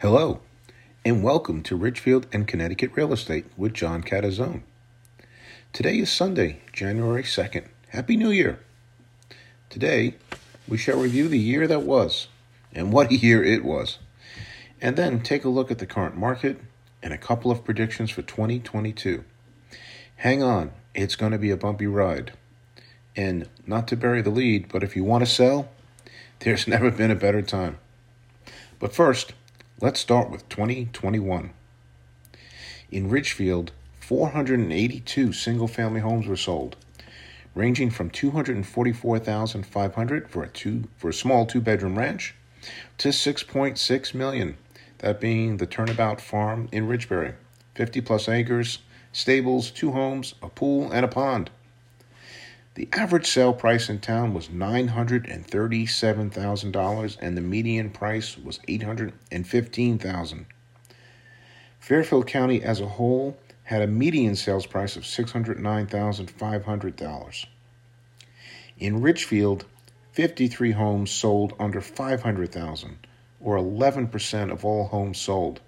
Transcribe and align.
Hello, 0.00 0.40
and 1.04 1.22
welcome 1.22 1.62
to 1.64 1.76
Ridgefield 1.76 2.26
and 2.32 2.48
Connecticut 2.48 2.90
Real 2.94 3.12
Estate 3.12 3.44
with 3.58 3.74
John 3.74 4.02
Catazone. 4.02 4.62
Today 5.74 5.98
is 5.98 6.10
Sunday, 6.10 6.62
January 6.72 7.22
2nd. 7.22 7.66
Happy 7.90 8.16
New 8.16 8.30
Year! 8.30 8.60
Today, 9.68 10.14
we 10.66 10.78
shall 10.78 10.98
review 10.98 11.28
the 11.28 11.38
year 11.38 11.66
that 11.66 11.82
was, 11.82 12.28
and 12.72 12.94
what 12.94 13.12
year 13.22 13.44
it 13.44 13.62
was, 13.62 13.98
and 14.80 14.96
then 14.96 15.22
take 15.22 15.44
a 15.44 15.50
look 15.50 15.70
at 15.70 15.80
the 15.80 15.86
current 15.86 16.16
market 16.16 16.58
and 17.02 17.12
a 17.12 17.18
couple 17.18 17.50
of 17.50 17.62
predictions 17.62 18.10
for 18.10 18.22
2022. 18.22 19.22
Hang 20.16 20.42
on, 20.42 20.70
it's 20.94 21.14
going 21.14 21.32
to 21.32 21.38
be 21.38 21.50
a 21.50 21.58
bumpy 21.58 21.86
ride. 21.86 22.32
And 23.14 23.50
not 23.66 23.86
to 23.88 23.98
bury 23.98 24.22
the 24.22 24.30
lead, 24.30 24.72
but 24.72 24.82
if 24.82 24.96
you 24.96 25.04
want 25.04 25.26
to 25.26 25.30
sell, 25.30 25.68
there's 26.38 26.66
never 26.76 26.90
been 26.90 27.10
a 27.10 27.14
better 27.14 27.42
time. 27.42 27.76
But 28.78 28.94
first, 28.94 29.34
let's 29.82 29.98
start 29.98 30.30
with 30.30 30.46
2021. 30.50 31.54
In 32.90 33.08
Ridgefield, 33.08 33.72
482 34.00 35.32
single 35.32 35.68
family 35.68 36.00
homes 36.00 36.26
were 36.26 36.36
sold, 36.36 36.76
ranging 37.54 37.88
from 37.88 38.10
244,500 38.10 40.28
for 40.28 40.42
a 40.42 40.48
two 40.48 40.84
for 40.98 41.08
a 41.08 41.14
small 41.14 41.46
two-bedroom 41.46 41.98
ranch 41.98 42.34
to 42.98 43.08
6.6 43.08 44.14
million, 44.14 44.58
that 44.98 45.18
being 45.18 45.56
the 45.56 45.66
Turnabout 45.66 46.20
Farm 46.20 46.68
in 46.70 46.86
Ridgebury, 46.86 47.32
50 47.74 48.02
plus 48.02 48.28
acres, 48.28 48.80
stables, 49.12 49.70
two 49.70 49.92
homes, 49.92 50.34
a 50.42 50.50
pool, 50.50 50.92
and 50.92 51.06
a 51.06 51.08
pond. 51.08 51.48
The 52.74 52.88
average 52.92 53.26
sale 53.26 53.52
price 53.52 53.88
in 53.88 53.98
town 53.98 54.32
was 54.32 54.46
$937,000 54.48 57.16
and 57.20 57.36
the 57.36 57.40
median 57.40 57.90
price 57.90 58.38
was 58.38 58.60
$815,000. 58.68 60.44
Fairfield 61.80 62.28
County 62.28 62.62
as 62.62 62.80
a 62.80 62.86
whole 62.86 63.36
had 63.64 63.82
a 63.82 63.86
median 63.86 64.36
sales 64.36 64.66
price 64.66 64.96
of 64.96 65.02
$609,500. 65.02 67.46
In 68.78 69.00
Ridgefield, 69.00 69.64
53 70.12 70.72
homes 70.72 71.10
sold 71.10 71.54
under 71.58 71.80
500,000 71.80 73.06
or 73.40 73.56
11% 73.56 74.52
of 74.52 74.64
all 74.64 74.86
homes 74.88 75.20
sold. 75.20 75.60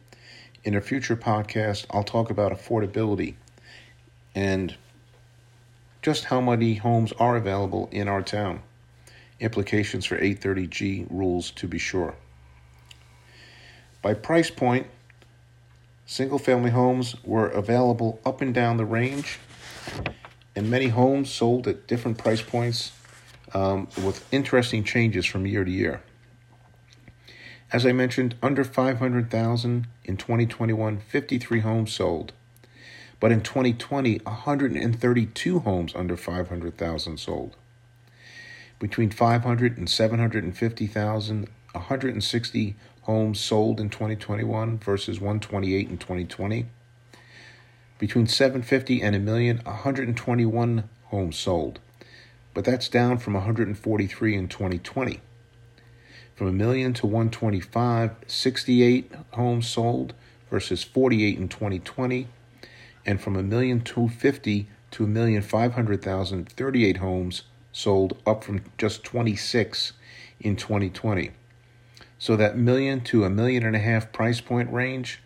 In 0.64 0.76
a 0.76 0.80
future 0.80 1.16
podcast, 1.16 1.86
I'll 1.90 2.04
talk 2.04 2.30
about 2.30 2.52
affordability 2.52 3.34
and 4.34 4.74
just 6.02 6.24
how 6.26 6.40
many 6.40 6.74
homes 6.74 7.12
are 7.12 7.36
available 7.36 7.88
in 7.92 8.08
our 8.08 8.22
town. 8.22 8.60
Implications 9.38 10.04
for 10.04 10.18
830G 10.18 11.06
rules 11.08 11.52
to 11.52 11.68
be 11.68 11.78
sure. 11.78 12.16
By 14.02 14.14
price 14.14 14.50
point, 14.50 14.88
single 16.04 16.38
family 16.38 16.70
homes 16.70 17.14
were 17.24 17.48
available 17.48 18.20
up 18.26 18.40
and 18.40 18.52
down 18.52 18.76
the 18.76 18.84
range, 18.84 19.38
and 20.56 20.68
many 20.68 20.88
homes 20.88 21.30
sold 21.30 21.68
at 21.68 21.86
different 21.86 22.18
price 22.18 22.42
points 22.42 22.92
um, 23.54 23.86
with 24.04 24.26
interesting 24.32 24.82
changes 24.82 25.24
from 25.24 25.46
year 25.46 25.64
to 25.64 25.70
year. 25.70 26.02
As 27.72 27.86
I 27.86 27.92
mentioned, 27.92 28.34
under 28.42 28.64
500,000 28.64 29.86
in 30.04 30.16
2021, 30.16 30.98
53 30.98 31.60
homes 31.60 31.92
sold. 31.92 32.32
But 33.22 33.30
in 33.30 33.42
2020, 33.42 34.18
132 34.24 35.58
homes 35.60 35.94
under 35.94 36.16
500,000 36.16 37.20
sold. 37.20 37.54
Between 38.80 39.10
500 39.10 39.78
and 39.78 39.88
750,000, 39.88 41.48
160 41.70 42.76
homes 43.02 43.38
sold 43.38 43.78
in 43.78 43.90
2021 43.90 44.76
versus 44.78 45.20
128 45.20 45.88
in 45.88 45.98
2020. 45.98 46.66
Between 48.00 48.26
750 48.26 49.00
and 49.00 49.14
a 49.14 49.20
million, 49.20 49.58
121 49.58 50.88
homes 51.04 51.36
sold. 51.36 51.78
But 52.54 52.64
that's 52.64 52.88
down 52.88 53.18
from 53.18 53.34
143 53.34 54.34
in 54.34 54.48
2020. 54.48 55.20
From 56.34 56.48
a 56.48 56.52
million 56.52 56.92
to 56.94 57.06
125, 57.06 58.16
68 58.26 59.12
homes 59.34 59.68
sold 59.68 60.12
versus 60.50 60.82
48 60.82 61.38
in 61.38 61.48
2020 61.48 62.26
and 63.04 63.20
from 63.20 63.36
a 63.36 63.42
million 63.42 63.80
two 63.80 64.08
fifty 64.08 64.68
to 64.92 65.04
a 65.04 65.08
million 65.08 65.42
five 65.42 65.74
hundred 65.74 66.02
thousand, 66.02 66.48
38 66.50 66.98
homes 66.98 67.42
sold, 67.72 68.16
up 68.26 68.44
from 68.44 68.62
just 68.76 69.02
26 69.02 69.92
in 70.40 70.56
2020. 70.56 71.30
So 72.18 72.36
that 72.36 72.56
million 72.56 73.00
to 73.04 73.24
a 73.24 73.30
million 73.30 73.64
and 73.64 73.74
a 73.74 73.80
half 73.80 74.12
price 74.12 74.40
point 74.40 74.72
range, 74.72 75.20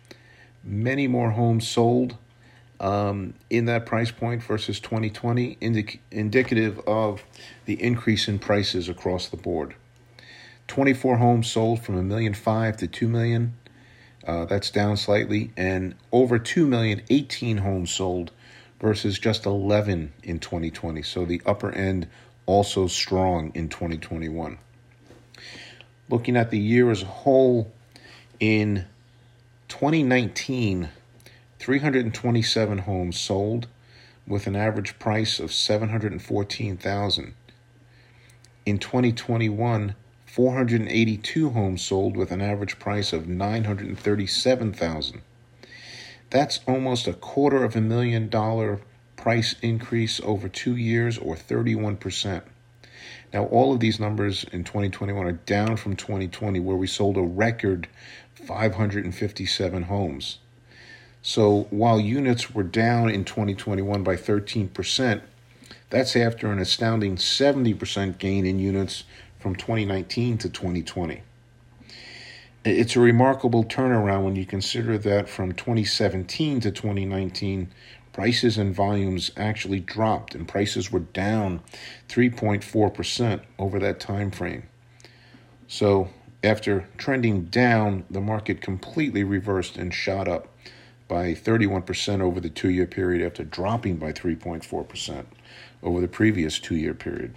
many 0.63 1.07
more 1.07 1.31
homes 1.31 1.67
sold 1.67 2.17
um, 2.79 3.33
in 3.49 3.65
that 3.65 3.85
price 3.85 4.11
point 4.11 4.43
versus 4.43 4.79
2020, 4.79 5.57
indic- 5.61 5.99
indicative 6.11 6.79
of 6.87 7.23
the 7.65 7.81
increase 7.81 8.27
in 8.27 8.39
prices 8.39 8.87
across 8.89 9.27
the 9.27 9.37
board. 9.37 9.75
24 10.67 11.17
homes 11.17 11.49
sold 11.49 11.81
from 11.83 11.97
a 11.97 12.03
million 12.03 12.33
five 12.33 12.77
to 12.77 12.87
two 12.87 13.07
million 13.07 13.53
uh, 14.27 14.45
that's 14.45 14.69
down 14.69 14.97
slightly, 14.97 15.51
and 15.55 15.95
over 16.11 16.37
2 16.37 16.67
million, 16.67 17.01
18 17.09 17.57
homes 17.57 17.91
sold 17.91 18.31
versus 18.79 19.17
just 19.17 19.45
11 19.45 20.11
in 20.21 20.39
2020. 20.39 21.01
So 21.01 21.25
the 21.25 21.41
upper 21.45 21.71
end 21.71 22.07
also 22.45 22.87
strong 22.87 23.51
in 23.55 23.69
2021. 23.69 24.57
Looking 26.09 26.37
at 26.37 26.51
the 26.51 26.59
year 26.59 26.91
as 26.91 27.03
a 27.03 27.05
whole, 27.05 27.71
in 28.39 28.85
2019, 29.69 30.89
327 31.59 32.77
homes 32.79 33.19
sold 33.19 33.67
with 34.27 34.45
an 34.45 34.55
average 34.55 34.99
price 34.99 35.39
of 35.39 35.53
714,000. 35.53 37.33
In 38.65 38.77
2021, 38.77 39.95
482 40.27 41.49
homes 41.49 41.81
sold 41.81 42.15
with 42.15 42.31
an 42.31 42.41
average 42.41 42.77
price 42.77 43.11
of 43.11 43.27
937,000. 43.27 45.21
That's 46.29 46.59
almost 46.67 47.07
a 47.07 47.13
quarter 47.13 47.63
of 47.63 47.75
a 47.75 47.81
million 47.81 48.29
dollar 48.29 48.81
price 49.15 49.55
increase 49.61 50.19
over 50.19 50.47
2 50.47 50.75
years 50.75 51.17
or 51.17 51.35
31%. 51.35 52.43
Now 53.33 53.45
all 53.45 53.73
of 53.73 53.79
these 53.79 53.99
numbers 53.99 54.43
in 54.51 54.63
2021 54.63 55.25
are 55.25 55.31
down 55.31 55.77
from 55.77 55.95
2020 55.95 56.59
where 56.59 56.77
we 56.77 56.87
sold 56.87 57.17
a 57.17 57.21
record 57.21 57.87
557 58.35 59.83
homes. 59.83 60.37
So 61.21 61.67
while 61.71 61.99
units 61.99 62.53
were 62.53 62.63
down 62.63 63.09
in 63.09 63.25
2021 63.25 64.03
by 64.03 64.15
13%, 64.15 65.21
that's 65.89 66.15
after 66.15 66.51
an 66.51 66.59
astounding 66.59 67.15
70% 67.15 68.17
gain 68.17 68.45
in 68.45 68.59
units 68.59 69.05
from 69.39 69.55
2019 69.55 70.37
to 70.39 70.49
2020. 70.49 71.21
It's 72.65 72.95
a 72.95 72.99
remarkable 72.99 73.63
turnaround 73.63 74.25
when 74.25 74.35
you 74.35 74.45
consider 74.45 74.97
that 74.97 75.29
from 75.29 75.53
2017 75.53 76.59
to 76.61 76.71
2019, 76.71 77.71
prices 78.11 78.57
and 78.57 78.73
volumes 78.75 79.31
actually 79.37 79.79
dropped 79.79 80.35
and 80.35 80.47
prices 80.47 80.91
were 80.91 80.99
down 80.99 81.61
3.4% 82.09 83.41
over 83.59 83.79
that 83.79 83.99
time 83.99 84.31
frame. 84.31 84.63
So, 85.67 86.09
after 86.43 86.87
trending 86.97 87.45
down, 87.45 88.05
the 88.09 88.21
market 88.21 88.61
completely 88.61 89.23
reversed 89.23 89.77
and 89.77 89.93
shot 89.93 90.27
up 90.27 90.47
by 91.07 91.33
31% 91.33 92.21
over 92.21 92.39
the 92.39 92.49
two 92.49 92.69
year 92.69 92.85
period 92.85 93.25
after 93.25 93.43
dropping 93.43 93.97
by 93.97 94.11
3.4% 94.11 95.25
over 95.83 96.01
the 96.01 96.07
previous 96.07 96.59
two 96.59 96.75
year 96.75 96.93
period. 96.93 97.35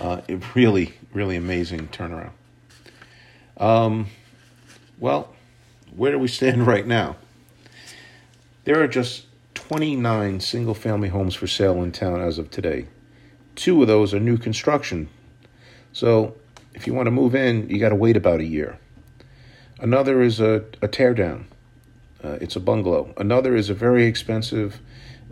Uh, 0.00 0.22
it 0.28 0.54
really, 0.54 0.94
really 1.12 1.36
amazing 1.36 1.88
turnaround. 1.88 2.32
Um, 3.58 4.06
well, 4.98 5.34
where 5.94 6.10
do 6.10 6.18
we 6.18 6.28
stand 6.28 6.66
right 6.66 6.86
now? 6.86 7.16
There 8.64 8.82
are 8.82 8.88
just 8.88 9.26
29 9.54 10.40
single 10.40 10.74
family 10.74 11.08
homes 11.08 11.34
for 11.34 11.46
sale 11.46 11.82
in 11.82 11.92
town 11.92 12.20
as 12.20 12.38
of 12.38 12.50
today. 12.50 12.86
Two 13.56 13.82
of 13.82 13.88
those 13.88 14.14
are 14.14 14.20
new 14.20 14.38
construction. 14.38 15.08
So 15.92 16.34
if 16.74 16.86
you 16.86 16.94
want 16.94 17.06
to 17.06 17.10
move 17.10 17.34
in, 17.34 17.68
you 17.68 17.78
got 17.78 17.90
to 17.90 17.94
wait 17.94 18.16
about 18.16 18.40
a 18.40 18.44
year. 18.44 18.78
Another 19.80 20.22
is 20.22 20.40
a, 20.40 20.64
a 20.80 20.88
teardown. 20.88 21.44
Uh, 22.22 22.38
it's 22.40 22.56
a 22.56 22.60
bungalow. 22.60 23.12
Another 23.16 23.54
is 23.54 23.70
a 23.70 23.74
very 23.74 24.04
expensive 24.04 24.80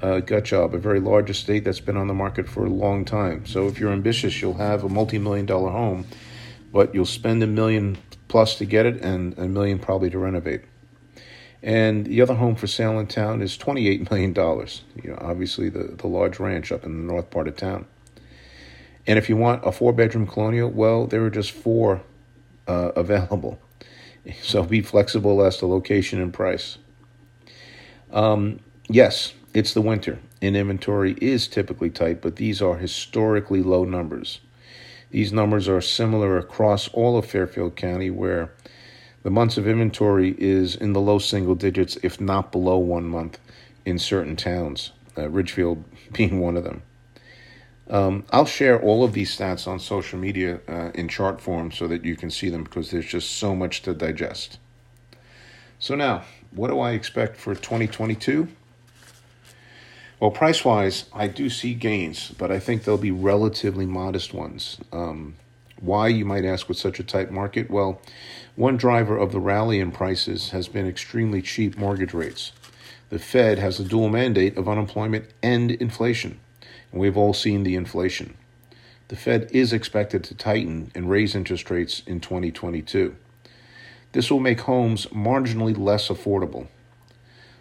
uh, 0.02 0.20
gut 0.20 0.44
job, 0.44 0.74
a 0.74 0.78
very 0.78 1.00
large 1.00 1.30
estate 1.30 1.64
that's 1.64 1.80
been 1.80 1.96
on 1.96 2.06
the 2.06 2.14
market 2.14 2.48
for 2.48 2.64
a 2.64 2.70
long 2.70 3.04
time. 3.04 3.46
So 3.46 3.66
if 3.66 3.78
you're 3.78 3.92
ambitious, 3.92 4.40
you'll 4.40 4.54
have 4.54 4.84
a 4.84 4.88
multi-million 4.88 5.46
dollar 5.46 5.70
home, 5.70 6.06
but 6.72 6.94
you'll 6.94 7.06
spend 7.06 7.42
a 7.42 7.46
million 7.46 7.98
plus 8.28 8.56
to 8.56 8.64
get 8.64 8.86
it 8.86 9.00
and 9.02 9.36
a 9.38 9.48
million 9.48 9.78
probably 9.78 10.10
to 10.10 10.18
renovate. 10.18 10.62
And 11.62 12.06
the 12.06 12.20
other 12.20 12.34
home 12.34 12.54
for 12.54 12.66
sale 12.66 12.98
in 13.00 13.08
town 13.08 13.42
is 13.42 13.58
$28 13.58 14.10
million. 14.10 14.34
You 15.02 15.10
know, 15.10 15.18
obviously 15.20 15.68
the, 15.68 15.94
the 15.96 16.06
large 16.06 16.38
ranch 16.38 16.70
up 16.70 16.84
in 16.84 17.06
the 17.06 17.12
north 17.12 17.30
part 17.30 17.48
of 17.48 17.56
town. 17.56 17.86
And 19.06 19.18
if 19.18 19.28
you 19.28 19.36
want 19.36 19.66
a 19.66 19.72
four 19.72 19.92
bedroom 19.92 20.26
colonial, 20.26 20.70
well, 20.70 21.06
there 21.06 21.24
are 21.24 21.30
just 21.30 21.50
four 21.50 22.02
uh, 22.66 22.92
available. 22.94 23.58
So 24.42 24.62
be 24.62 24.82
flexible 24.82 25.42
as 25.42 25.56
to 25.58 25.66
location 25.66 26.20
and 26.20 26.34
price. 26.34 26.76
Um, 28.12 28.60
yes, 28.90 29.32
it's 29.54 29.74
the 29.74 29.80
winter, 29.80 30.18
and 30.42 30.56
inventory 30.56 31.16
is 31.20 31.48
typically 31.48 31.90
tight, 31.90 32.20
but 32.20 32.36
these 32.36 32.60
are 32.60 32.76
historically 32.76 33.62
low 33.62 33.84
numbers. 33.84 34.40
These 35.10 35.32
numbers 35.32 35.68
are 35.68 35.80
similar 35.80 36.36
across 36.36 36.88
all 36.88 37.16
of 37.16 37.26
Fairfield 37.26 37.76
County, 37.76 38.10
where 38.10 38.52
the 39.22 39.30
months 39.30 39.56
of 39.56 39.66
inventory 39.66 40.34
is 40.38 40.76
in 40.76 40.92
the 40.92 41.00
low 41.00 41.18
single 41.18 41.54
digits, 41.54 41.96
if 42.02 42.20
not 42.20 42.52
below 42.52 42.78
one 42.78 43.08
month, 43.08 43.38
in 43.84 43.98
certain 43.98 44.36
towns, 44.36 44.92
uh, 45.16 45.28
Ridgefield 45.28 45.82
being 46.12 46.40
one 46.40 46.56
of 46.56 46.64
them. 46.64 46.82
Um, 47.90 48.24
I'll 48.30 48.44
share 48.44 48.80
all 48.80 49.02
of 49.02 49.14
these 49.14 49.34
stats 49.34 49.66
on 49.66 49.80
social 49.80 50.18
media 50.18 50.60
uh, 50.68 50.90
in 50.94 51.08
chart 51.08 51.40
form 51.40 51.72
so 51.72 51.88
that 51.88 52.04
you 52.04 52.16
can 52.16 52.30
see 52.30 52.50
them 52.50 52.64
because 52.64 52.90
there's 52.90 53.06
just 53.06 53.36
so 53.36 53.56
much 53.56 53.80
to 53.82 53.94
digest. 53.94 54.58
So, 55.78 55.94
now, 55.94 56.24
what 56.50 56.68
do 56.68 56.80
I 56.80 56.90
expect 56.92 57.36
for 57.36 57.54
2022? 57.54 58.48
Well, 60.20 60.30
price 60.30 60.64
wise, 60.64 61.04
I 61.12 61.28
do 61.28 61.48
see 61.48 61.74
gains, 61.74 62.32
but 62.32 62.50
I 62.50 62.58
think 62.58 62.84
they'll 62.84 62.98
be 62.98 63.10
relatively 63.10 63.86
modest 63.86 64.34
ones. 64.34 64.78
Um, 64.92 65.36
why, 65.80 66.08
you 66.08 66.24
might 66.24 66.44
ask, 66.44 66.68
with 66.68 66.78
such 66.78 66.98
a 66.98 67.04
tight 67.04 67.30
market? 67.30 67.70
Well, 67.70 68.00
one 68.56 68.76
driver 68.76 69.16
of 69.16 69.30
the 69.30 69.38
rally 69.38 69.78
in 69.78 69.92
prices 69.92 70.50
has 70.50 70.66
been 70.66 70.88
extremely 70.88 71.40
cheap 71.40 71.78
mortgage 71.78 72.14
rates. 72.14 72.50
The 73.10 73.20
Fed 73.20 73.58
has 73.58 73.78
a 73.78 73.84
dual 73.84 74.08
mandate 74.08 74.56
of 74.56 74.68
unemployment 74.68 75.26
and 75.42 75.70
inflation 75.70 76.40
and 76.92 77.00
we've 77.00 77.16
all 77.16 77.34
seen 77.34 77.62
the 77.62 77.76
inflation. 77.76 78.36
The 79.08 79.16
Fed 79.16 79.48
is 79.52 79.72
expected 79.72 80.24
to 80.24 80.34
tighten 80.34 80.90
and 80.94 81.08
raise 81.08 81.34
interest 81.34 81.70
rates 81.70 82.02
in 82.06 82.20
2022. 82.20 83.16
This 84.12 84.30
will 84.30 84.40
make 84.40 84.60
homes 84.60 85.06
marginally 85.06 85.76
less 85.76 86.08
affordable. 86.08 86.68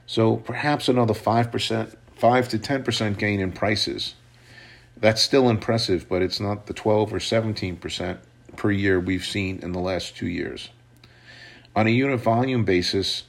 So 0.06 0.38
perhaps 0.38 0.88
another 0.88 1.14
5%, 1.14 1.96
5 2.18 2.50
to 2.50 2.60
10% 2.60 3.18
gain 3.18 3.40
in 3.40 3.52
prices. 3.52 4.16
That's 5.00 5.22
still 5.22 5.50
impressive, 5.50 6.10
but 6.10 6.24
it's 6.24 6.40
not 6.40 6.66
the 6.66 6.74
12 6.74 7.14
or 7.14 7.20
17% 7.20 8.18
per 8.56 8.72
year 8.72 9.00
we've 9.00 9.26
seen 9.26 9.60
in 9.62 9.72
the 9.72 9.80
last 9.80 10.18
two 10.18 10.28
years. 10.28 10.70
On 11.76 11.86
a 11.86 11.92
unit 11.92 12.20
volume 12.20 12.66
basis, 12.66 13.24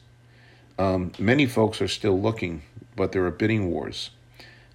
um, 0.79 1.13
many 1.19 1.45
folks 1.45 1.83
are 1.83 1.89
still 1.89 2.19
looking, 2.19 2.63
but 2.97 3.13
there 3.13 3.25
are 3.27 3.31
bidding 3.31 3.71
wars. 3.71 4.11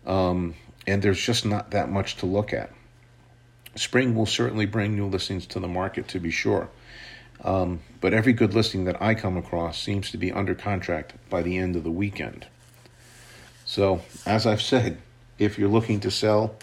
Um, 0.05 0.53
and 0.85 1.01
there's 1.01 1.19
just 1.19 1.45
not 1.45 1.71
that 1.71 1.89
much 1.89 2.17
to 2.17 2.27
look 2.27 2.53
at. 2.53 2.71
Spring 3.75 4.13
will 4.13 4.27
certainly 4.27 4.67
bring 4.67 4.95
new 4.95 5.07
listings 5.07 5.47
to 5.47 5.59
the 5.59 5.67
market, 5.67 6.07
to 6.09 6.19
be 6.19 6.29
sure. 6.29 6.69
Um, 7.43 7.79
but 7.99 8.13
every 8.13 8.33
good 8.33 8.53
listing 8.53 8.85
that 8.85 9.01
I 9.01 9.15
come 9.15 9.37
across 9.37 9.81
seems 9.81 10.11
to 10.11 10.17
be 10.17 10.31
under 10.31 10.53
contract 10.53 11.13
by 11.31 11.41
the 11.41 11.57
end 11.57 11.75
of 11.75 11.83
the 11.83 11.91
weekend. 11.91 12.45
So, 13.73 14.01
as 14.27 14.45
I've 14.45 14.61
said, 14.61 14.99
if 15.39 15.57
you're 15.57 15.67
looking 15.67 15.99
to 16.01 16.11
sell, 16.11 16.53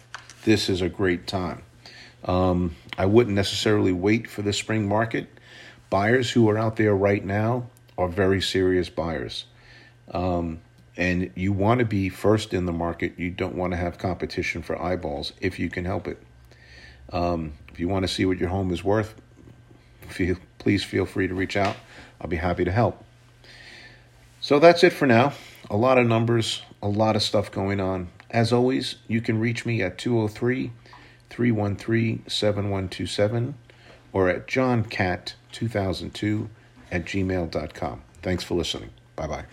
this 0.44 0.68
is 0.68 0.80
a 0.80 0.88
great 0.88 1.26
time. 1.26 1.62
Um, 2.22 2.76
I 2.96 3.06
wouldn't 3.06 3.34
necessarily 3.34 3.90
wait 3.90 4.30
for 4.30 4.42
the 4.42 4.52
spring 4.52 4.86
market. 4.86 5.26
Buyers 5.90 6.30
who 6.30 6.48
are 6.48 6.56
out 6.56 6.76
there 6.76 6.94
right 6.94 7.24
now 7.24 7.66
are 7.98 8.06
very 8.06 8.40
serious 8.40 8.88
buyers. 8.88 9.46
Um, 10.12 10.60
and 10.96 11.32
you 11.34 11.52
want 11.52 11.80
to 11.80 11.84
be 11.84 12.10
first 12.10 12.54
in 12.54 12.66
the 12.66 12.72
market. 12.72 13.18
You 13.18 13.32
don't 13.32 13.56
want 13.56 13.72
to 13.72 13.76
have 13.76 13.98
competition 13.98 14.62
for 14.62 14.80
eyeballs 14.80 15.32
if 15.40 15.58
you 15.58 15.68
can 15.68 15.84
help 15.84 16.06
it. 16.06 16.22
Um, 17.12 17.54
if 17.72 17.80
you 17.80 17.88
want 17.88 18.04
to 18.04 18.08
see 18.08 18.24
what 18.24 18.38
your 18.38 18.50
home 18.50 18.72
is 18.72 18.84
worth, 18.84 19.16
feel, 20.06 20.36
please 20.58 20.84
feel 20.84 21.06
free 21.06 21.26
to 21.26 21.34
reach 21.34 21.56
out. 21.56 21.74
I'll 22.20 22.30
be 22.30 22.36
happy 22.36 22.64
to 22.64 22.70
help. 22.70 23.04
So 24.40 24.60
that's 24.60 24.84
it 24.84 24.92
for 24.92 25.08
now. 25.08 25.32
A 25.70 25.76
lot 25.76 25.98
of 25.98 26.06
numbers, 26.06 26.62
a 26.82 26.88
lot 26.88 27.16
of 27.16 27.22
stuff 27.22 27.52
going 27.52 27.80
on. 27.80 28.08
As 28.30 28.52
always, 28.52 28.96
you 29.06 29.20
can 29.20 29.38
reach 29.38 29.64
me 29.64 29.80
at 29.82 29.98
203 29.98 30.72
313 31.30 32.24
7127 32.26 33.54
or 34.12 34.28
at 34.28 34.48
johncat2002 34.48 36.48
at 36.90 37.04
gmail.com. 37.04 38.02
Thanks 38.20 38.44
for 38.44 38.54
listening. 38.54 38.90
Bye 39.14 39.28
bye. 39.28 39.44